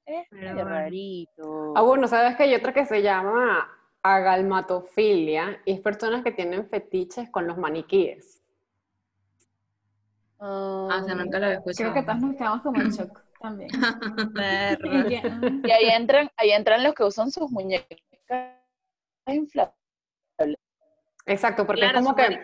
[0.07, 1.75] Es Pero rarito.
[1.77, 3.69] Ah, bueno, sabes que hay otra que se llama
[4.03, 8.43] agalmatofilia y es personas que tienen fetiches con los maniquíes.
[10.39, 11.93] Ah, sí, Um, nunca lo había Creo escuchado.
[11.95, 13.71] que todos nos quedamos como en shock también.
[14.35, 14.79] Perra.
[14.99, 17.99] Y que, ah, y ahí entran, ahí entran los que usan sus muñecas
[19.35, 19.75] inflables.
[21.27, 22.41] Exacto, porque Claro, es como que.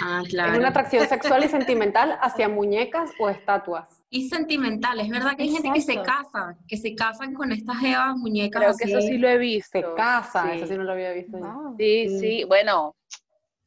[0.00, 4.04] Ah, es una atracción sexual y sentimental hacia muñecas o estatuas.
[4.10, 7.82] Y sentimental, es verdad que hay gente que se casa, que se casan con estas
[7.82, 9.70] evas muñecas Creo que eso sí lo he visto.
[9.80, 10.76] Se casa, eso Sí.
[10.76, 11.38] no lo había visto.
[11.38, 11.44] yo.
[11.44, 11.74] wow.
[11.78, 12.18] Sí, Mm.
[12.20, 12.94] sí, bueno,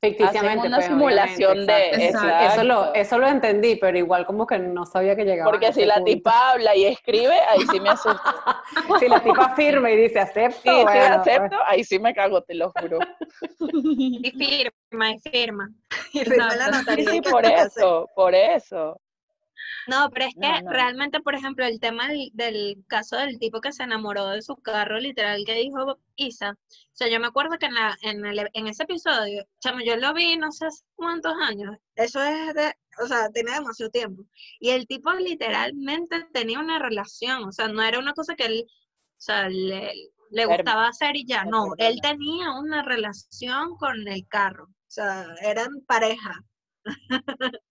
[0.04, 0.50] Ficticiamente.
[0.50, 2.28] Hacen una pues, simulación de- exacto.
[2.28, 2.54] exacto.
[2.54, 5.52] Eso, lo, eso lo entendí, pero igual como que no sabía que llegaba.
[5.52, 8.20] porque si la tipa habla y escribe, ahí sí me asusto.
[9.00, 12.14] Si la tipa firme y dice acepto, Sí, sí, bueno, pues, acepto, ahí sí me
[12.16, 12.98] cago, te lo juro.
[13.60, 15.70] Y firma, y firma.
[16.14, 17.12] Y firma la notaría.
[17.12, 19.00] sí, por eso, por eso.
[19.88, 20.70] No, pero es que No, no.
[20.72, 24.56] realmente, por ejemplo, el tema del, del caso del tipo que se enamoró de su
[24.58, 26.52] carro, literal, que dijo Isa.
[26.52, 26.58] O
[26.94, 30.14] sea, yo me acuerdo que en, la, en, el- en ese episodio, chamo, yo lo
[30.14, 31.76] vi no sé hace cuántos años.
[31.96, 34.24] Eso es de, o sea, tiene demasiado tiempo.
[34.60, 38.66] Y el tipo literalmente tenía una relación, o sea, no era una cosa que él,
[38.68, 39.92] o sea, le,
[40.32, 44.66] le gustaba hacer y ya, no, él tenía una relación con el carro.
[44.66, 46.34] O sea, eran pareja.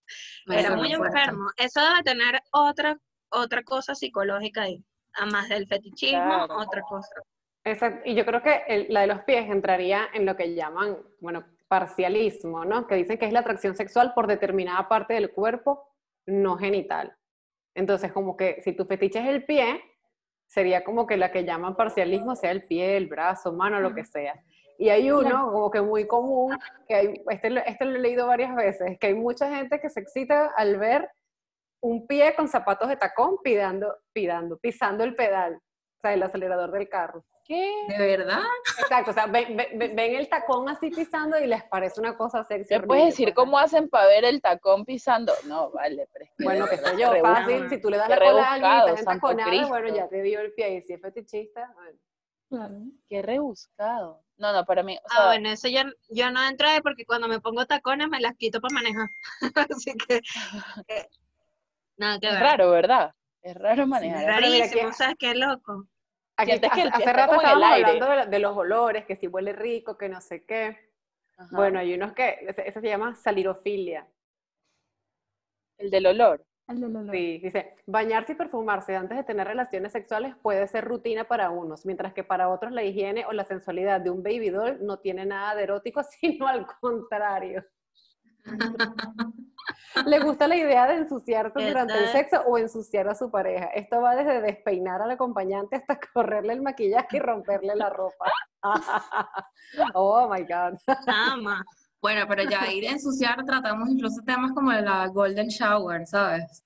[0.47, 1.49] Era muy enfermo.
[1.57, 2.97] Eso debe tener otra,
[3.29, 4.83] otra cosa psicológica ahí.
[5.13, 6.57] Además del fetichismo, Claro.
[6.57, 7.15] otra cosa.
[7.63, 8.01] Exacto.
[8.09, 11.45] Y yo creo que el- la de los pies entraría en lo que llaman, bueno,
[11.67, 12.87] parcialismo, ¿no?
[12.87, 15.87] Que dicen que es la atracción sexual por determinada parte del cuerpo
[16.25, 17.15] no genital.
[17.75, 19.81] Entonces, como que si tu fetiche es el pie,
[20.47, 24.03] sería como que la que llaman parcialismo sea el pie, el brazo, mano, lo que
[24.03, 24.33] sea.
[24.77, 26.57] Y hay uno como que muy común,
[26.87, 29.89] que hay, este, lo- este lo he leído varias veces, que hay mucha gente que
[29.89, 31.09] se excita al ver
[31.81, 36.71] un pie con zapatos de tacón pidando, pidando, pisando el pedal, o sea, el acelerador
[36.71, 37.23] del carro.
[37.43, 37.73] ¿Qué?
[37.89, 38.39] ¿De verdad?
[38.79, 42.43] Exacto, o sea, ven, ven- ven- el tacón así pisando y les parece una cosa
[42.43, 42.69] sexy.
[42.73, 45.33] ¿Me horrible, puedes decir cómo hacen para ver el tacón pisando?
[45.47, 48.19] No, vale, pero es que Bueno, qué sé yo, fácil, si tú le das la
[48.19, 51.01] cola a alguien y estás entaconada, bueno, ya te vio el pie y si es
[51.01, 51.97] fetichista, bueno.
[52.51, 52.81] Claro.
[53.07, 54.21] Qué rebuscado.
[54.35, 57.05] No, no, para mí, o Ah, sea, bueno, eso yo, yo no entro ahí porque
[57.05, 59.09] cuando me pongo tacones me las quito para manejar.
[59.71, 60.19] Así que,
[60.85, 61.07] que-
[61.95, 62.41] nada que es ver.
[62.43, 63.15] raro, ¿verdad?
[63.41, 64.19] Es raro Es manejar.
[64.19, 65.87] Mira rarísimo, que- ¿sabes qué loco?
[66.35, 67.89] Aquí, que hace, hace rato estábamos aire.
[67.91, 70.91] hablando de, de los olores, que si huele rico, que no sé qué.
[71.37, 71.55] Ajá.
[71.55, 74.05] Bueno, hay unos que, ese, ese se llama salirofilia.
[75.77, 76.45] El del olor.
[77.11, 81.85] Sí, dice, bañarse y perfumarse antes de tener relaciones sexuales puede ser rutina para unos,
[81.85, 85.25] mientras que para otros la higiene o la sensualidad de un baby doll no tiene
[85.25, 87.63] nada de erótico, sino al contrario.
[90.05, 93.65] Le gusta la idea de ensuciarse ¿Qué durante el sexo o ensuciar a su pareja.
[93.67, 98.25] Esto va desde despeinar al acompañante hasta correrle el maquillaje y romperle la ropa.
[99.93, 100.77] oh my God.
[101.07, 101.63] Ama.
[102.01, 106.63] Bueno, pero ya ir a ensuciar tratamos incluso temas como la golden shower, ¿sabes?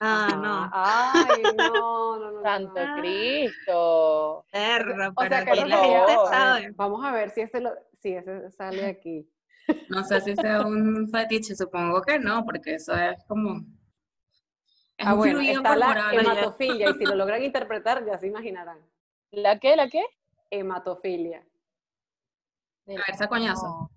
[0.00, 0.70] Ah, no.
[0.72, 2.42] Ay, no, no, no, no.
[2.42, 2.96] Santo Ah.
[2.98, 4.44] Cristo.
[4.50, 6.28] Perro, O sea, pero que por la no gente favor.
[6.28, 6.70] sabe.
[6.76, 9.28] Vamos a ver si ese, lo, si ese sale aquí.
[9.88, 13.60] No sé si sea un fetiche, supongo que no, porque eso es como...
[14.98, 18.26] Es ah, un bueno, fluido está la hematofilia y si lo logran interpretar ya se
[18.26, 18.78] imaginarán.
[19.30, 19.76] ¿La qué?
[19.76, 20.02] ¿La qué?
[20.50, 21.44] Hematofilia.
[22.86, 23.66] De Caerse a coñazo.
[23.66, 23.90] no,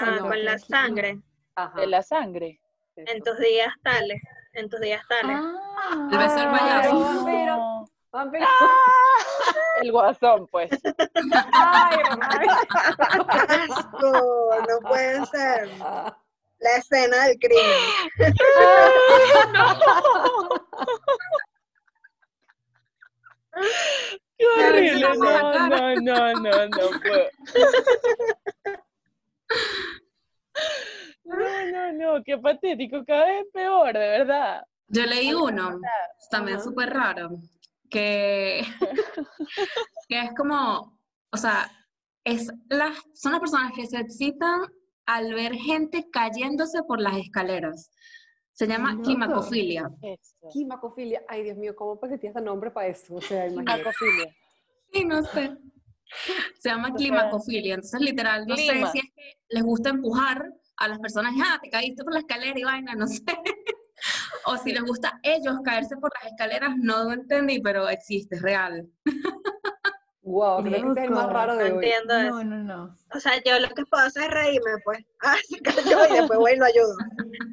[0.00, 0.64] Ah, con la aquí.
[0.68, 1.20] sangre.
[1.54, 1.80] Ajá.
[1.80, 2.60] de la sangre.
[2.96, 3.12] eso.
[3.12, 4.20] En tus días tales.
[4.52, 5.36] En tus días tales.
[5.38, 7.00] Ah, El beso del Ay, payaso.
[7.00, 7.84] vampiro, No.
[8.10, 8.46] vampiro.
[9.82, 10.70] El guasón, pues.
[11.52, 12.46] Ay, ay.
[13.68, 15.68] asco, no puede ser.
[16.58, 17.80] La escena del crimen.
[18.16, 18.32] Qué
[23.56, 25.00] A si horrible.
[25.00, 27.28] No, no, no, no, no puedo.
[31.24, 31.34] No,
[31.72, 34.62] no, no, qué patético, cada vez peor, de verdad.
[34.88, 35.80] Yo leí uno,
[36.30, 37.30] también súper raro,
[37.90, 38.62] que,
[40.08, 41.00] que es como,
[41.32, 41.68] o sea,
[42.24, 44.62] es las, son las personas que se excitan
[45.06, 47.90] al ver gente cayéndose por las escaleras.
[48.56, 49.02] Se llama loco.
[49.02, 49.90] quimacofilia.
[50.00, 50.48] Eso.
[50.50, 51.22] Quimacofilia.
[51.28, 53.14] Ay, Dios mío, ¿cómo existía ese nombre para eso?
[53.14, 53.84] O sea, imagínate.
[53.84, 54.36] Macofilia.
[54.92, 55.56] Sí, no sé.
[56.58, 57.74] Se llama climacofilia.
[57.74, 58.86] Entonces, literal, no Clima.
[58.86, 62.20] sé si es que les gusta empujar a las personas, ah, te caíste por la
[62.20, 63.22] escalera y vaina, no sé.
[64.46, 68.36] o si les gusta a ellos caerse por las escaleras, no lo entendí, pero existe,
[68.36, 68.88] es real.
[70.26, 71.84] Wow, creo que ese es el más raro No de hoy.
[71.84, 72.44] entiendo No, eso.
[72.44, 72.96] no, no.
[73.14, 74.98] O sea, yo lo que puedo hacer es reírme, pues.
[75.22, 76.94] Ah, se cayó y después voy y lo ayudo.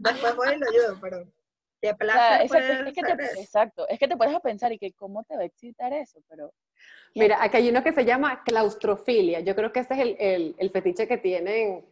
[0.02, 3.40] Después voy y lo ayudo, pero O sea, es, que te, eso.
[3.42, 6.20] exacto, es que te pones a pensar y que cómo te va a excitar eso,
[6.28, 6.52] pero
[7.16, 9.40] Mira, aquí hay uno que se llama claustrofilia.
[9.42, 11.86] Yo creo que ese es el, el- el fetiche que tienen,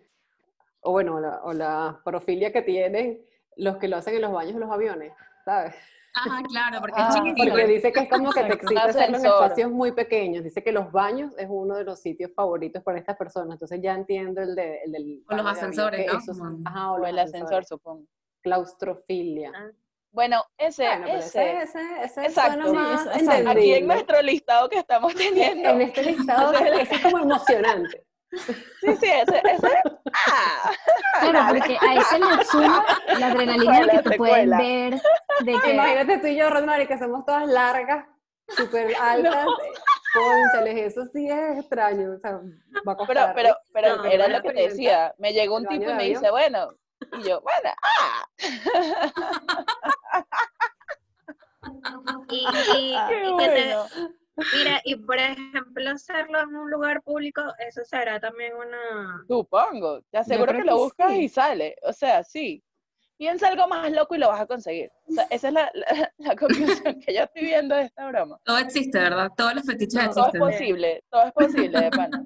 [0.82, 3.22] o bueno, la, o la profilia que tienen
[3.56, 5.13] los que lo hacen en los baños de los aviones,
[5.46, 5.76] ¿sabes?
[6.13, 7.50] Ajá, claro, porque Ah, es chiquitito.
[7.52, 10.43] Porque dice que es como que te excita hacerlo en espacios muy pequeños.
[10.43, 13.54] Dice que los baños es uno de los sitios favoritos para estas personas.
[13.56, 15.24] Entonces ya entiendo el, de, el del...
[15.30, 16.19] O los ascensores, ¿no?
[16.19, 18.04] esos- Como- ajá, o, el ascensor, supongo.
[18.41, 19.52] Claustrofilia.
[19.56, 19.69] Ah,
[20.12, 22.63] Bueno, ese, Bueno, ese, ese, ese, ese Exacto.
[22.63, 23.50] suena más Sí, eso- exacto.
[23.52, 28.04] aquí en nuestro listado que estamos teniendo, En este listado, es como emocionante.
[28.32, 29.82] Sí, sí, ese, ese,
[30.32, 30.72] ah,
[31.22, 32.84] Claro, porque a ese le suma
[33.20, 34.58] la adrenalina de que te pueden secuela.
[34.58, 35.02] ver,
[35.46, 38.06] de que Imagínate tú y yo, Rosmary, que somos todas largas,
[38.48, 39.48] súper altas.
[40.13, 42.13] Cónchales, eso sí es extraño.
[42.15, 42.34] O sea,
[42.88, 43.34] va a pero, costar.
[43.36, 46.30] pero, pero No, era lo que te decía, me llegó un tipo y me dice,
[46.32, 46.67] bueno,
[47.13, 48.28] y yo, bueno, ah,
[52.30, 53.88] Y, y- que te, bueno.
[54.56, 59.23] Mira, y por ejemplo, hacerlo en un lugar público, eso será también una.
[59.27, 61.23] Supongo, te aseguro que lo buscas sí.
[61.23, 62.63] y sale, o sea, sí.
[63.17, 64.89] Piensa algo más loco y lo vas a conseguir.
[65.08, 68.39] O sea, esa es la, la, la conclusión que yo estoy viendo de esta broma.
[68.43, 69.30] Todo existe, ¿verdad?
[69.38, 70.39] Todos los fetiches Todo es existen.
[70.39, 72.25] posible, todo es posible, de pana.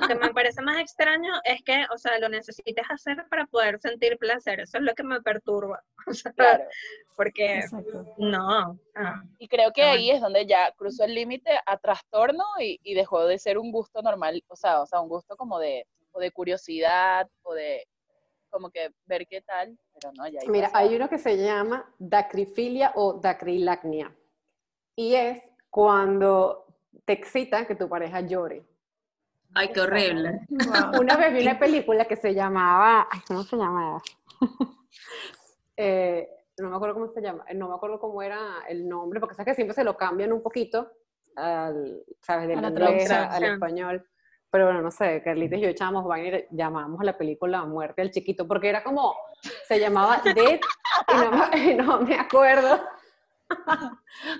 [0.00, 3.78] Lo que me parece más extraño es que, o sea, lo necesites hacer para poder
[3.80, 4.60] sentir placer.
[4.60, 5.82] Eso es lo que me perturba.
[6.06, 6.64] O sea, Claro.
[7.16, 8.04] porque Exacto.
[8.18, 8.76] no.
[8.96, 12.80] ah, Y creo que Ah, ahí es donde ya cruzó el límite a trastorno y,
[12.82, 15.86] y dejó de ser un gusto normal, o sea, o sea, un gusto como de,
[16.10, 17.86] o de curiosidad, o de
[18.50, 22.92] como que ver qué tal, pero no, ya Mira, hay uno que se llama dacrifilia
[22.96, 24.12] o dacrilacnia.
[24.96, 26.66] Y es cuando
[27.04, 28.64] te excita que tu pareja llore.
[29.54, 30.46] Ay, qué horrible.
[30.48, 31.00] Guau.
[31.00, 34.02] Una vez vi una película que se llamaba, ay, ¿cómo se llamaba?
[35.74, 38.38] Eh, no me acuerdo cómo se llama, no me acuerdo cómo era
[38.68, 40.92] el nombre, porque sabes que siempre se lo cambian un poquito,
[41.34, 42.46] al, ¿sabes?
[42.46, 44.06] Del A la inglés al español.
[44.50, 48.02] Pero bueno, no sé, Carlitos y yo echábamos vaina y llamábamos a la película Muerte
[48.02, 49.16] al Chiquito, porque era como,
[49.66, 50.60] se llamaba Dead,
[51.08, 52.86] y no me, y no me acuerdo.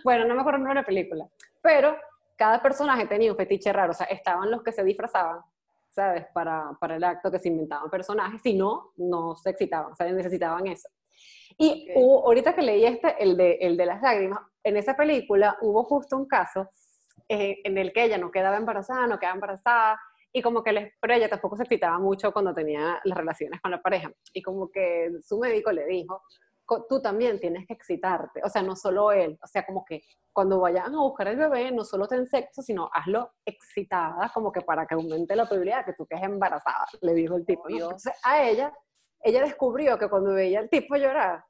[0.05, 1.29] bueno, no me acuerdo el nombre de la película,
[1.62, 1.96] pero
[2.42, 5.42] cada personaje tenía un fetiche raro, o sea, estaban los que se disfrazaban,
[5.90, 6.26] ¿sabes?
[6.35, 10.11] Para, para el acto que se inventaban personajes, si no, no se excitaban, o sea,
[10.11, 10.88] necesitaban eso.
[11.57, 11.96] Y Ok.
[11.96, 15.85] hubo- ahorita que leí este, el de, el de las lágrimas, en esa película hubo
[15.85, 16.68] justo un caso
[17.28, 20.00] eh, en el que ella no quedaba embarazada, no quedaba embarazada,
[20.33, 23.70] y como que les, pero ella tampoco se excitaba mucho cuando tenía las relaciones con
[23.70, 24.11] la pareja.
[24.33, 26.24] Y como que su médico le dijo, "Co-
[26.88, 30.61] tú también tienes que excitarte, o sea, no solo él, o sea, como que cuando
[30.61, 34.87] vayan a buscar el bebé, no solo ten sexo, sino hazlo excitada, como que para
[34.87, 37.68] que aumente la probabilidad de que tú quedes embarazada, le dijo el tipo.
[37.68, 37.76] ¿no?
[37.76, 38.72] Entonces a ella,
[39.22, 41.44] ella descubrió que cuando veía al tipo llorar,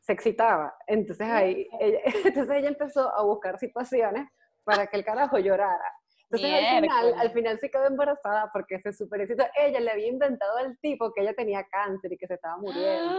[0.00, 0.74] se excitaba.
[0.86, 4.28] Entonces ahí, ella, entonces ella empezó a buscar situaciones
[4.64, 5.92] para que el carajo llorara.
[6.28, 9.44] Entonces al final, al final se quedó embarazada porque se super excitó.
[9.56, 13.14] Ella le había inventado al tipo que ella tenía cáncer y que se estaba muriendo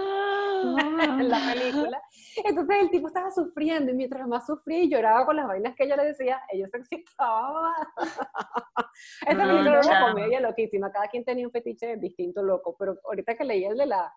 [1.21, 2.01] en la película.
[2.43, 5.85] Entonces el tipo estaba sufriendo y mientras más sufría y lloraba con las vainas que
[5.85, 7.73] ella le decía, ella se excitaba.
[9.25, 12.97] Esa No, película era una comedia loquísima, cada quien tenía un fetiche distinto loco, pero
[13.05, 14.11] ahorita que leí el de, la,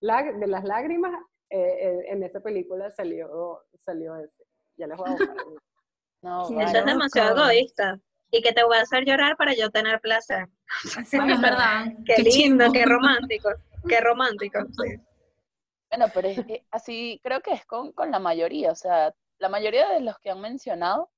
[0.00, 1.12] la- de las lágrimas,
[1.50, 4.44] eh, eh, en esa película salió, salió ese.
[4.76, 5.36] Ya les voy a buscar.
[6.22, 8.00] No, Eso es demasiado egoísta.
[8.30, 10.48] Y que te voy a hacer llorar para yo tener placer.
[11.12, 11.86] Bueno, es verdad.
[12.04, 12.72] Qué, lindo, chimbo.
[12.72, 13.48] qué romántico.
[13.88, 14.60] Qué romántico.
[14.72, 14.96] sí.
[15.90, 19.48] Bueno, pero es que así creo que es con, con la mayoría, o sea, la
[19.48, 21.10] mayoría de los que han mencionado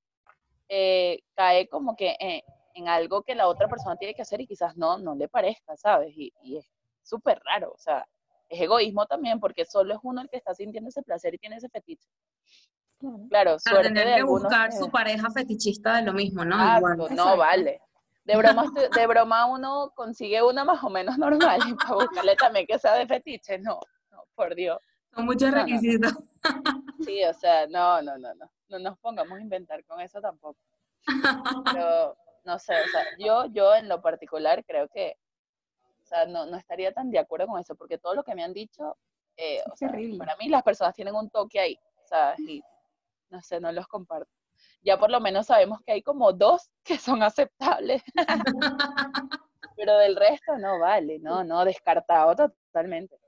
[0.68, 2.42] eh, cae como que en,
[2.74, 5.76] en algo que la otra persona tiene que hacer y quizás no, no le parezca,
[5.76, 6.12] ¿sabes?
[6.16, 6.70] Y, y es
[7.02, 8.06] súper raro, o sea,
[8.48, 11.56] es egoísmo también porque solo es uno el que está sintiendo ese placer y tiene
[11.56, 12.08] ese fetiche.
[13.28, 13.56] Claro.
[13.64, 16.56] Claro, tener de que algunos buscar su pareja fetichista de lo mismo, ¿no?
[16.56, 16.98] Exacto, Igual.
[16.98, 17.36] no Exacto.
[17.36, 17.80] vale.
[18.24, 22.66] De broma, de broma uno consigue una más o menos normal y para buscarle también
[22.66, 23.80] que sea de fetiche, no,
[24.10, 24.78] no, por Dios.
[25.14, 25.62] Son muchos No, no, no.
[25.64, 26.12] requisitos.
[27.04, 28.50] Sí, o sea, no, no, no, no.
[28.68, 30.58] No nos pongamos a inventar con eso tampoco.
[31.72, 35.14] Pero, no sé, o sea, yo, yo en lo particular creo que,
[36.02, 38.44] o sea, no, no estaría tan de acuerdo con eso, porque todo lo que me
[38.44, 38.96] han dicho,
[39.38, 42.38] eh, o sea, para mí las personas tienen un toque ahí, ¿sabes?
[42.40, 42.62] Y,
[43.30, 44.30] no sé, no los comparto.
[44.82, 48.02] Ya por lo menos sabemos que hay como dos que son aceptables,
[49.76, 53.18] pero del resto no vale, no, no, descartado totalmente.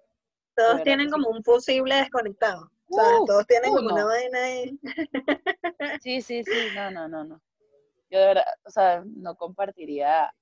[0.56, 2.70] Todos tienen como un fusible desconectado.
[2.90, 4.78] Todos tienen como una vaina ahí.
[6.02, 7.40] Sí, sí, sí, no, no, no, no.
[8.10, 10.32] Yo de verdad, o sea, no compartiría,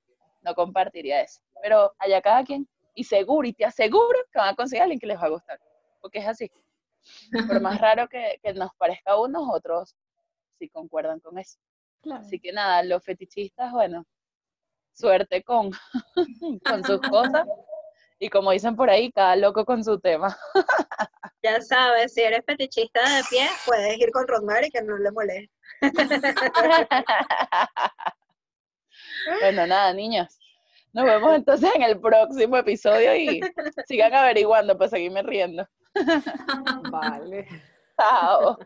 [0.43, 1.41] no compartiría eso.
[1.63, 4.99] Pero allá cada quien, y seguro, y te aseguro que van a conseguir a alguien
[4.99, 5.61] que les va a gustar,
[6.01, 6.51] porque es así.
[7.47, 9.95] Por más raro que, que nos parezca a unos, otros
[10.59, 11.59] sí concuerdan con eso.
[12.03, 12.21] Claro.
[12.21, 14.05] Así que nada, los fetichistas, bueno,
[14.93, 15.71] suerte con,
[16.65, 17.47] con sus cosas.
[18.21, 20.37] Y como dicen por ahí, cada loco con su tema.
[21.41, 25.55] Ya sabes, si eres fetichista de pie, puedes ir con Rosemary que no le moleste.
[29.41, 30.37] Bueno, nada, niños.
[30.93, 33.41] Nos vemos entonces en el próximo episodio y
[33.87, 35.65] sigan averiguando para seguirme riendo.
[36.91, 37.47] Vale.
[37.97, 38.59] Chao.